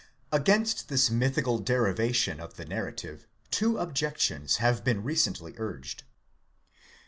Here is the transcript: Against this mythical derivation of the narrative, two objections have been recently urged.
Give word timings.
Against 0.31 0.89
this 0.89 1.11
mythical 1.11 1.59
derivation 1.59 2.39
of 2.39 2.55
the 2.55 2.65
narrative, 2.65 3.27
two 3.51 3.77
objections 3.77 4.55
have 4.55 4.83
been 4.83 5.03
recently 5.03 5.53
urged. 5.57 6.05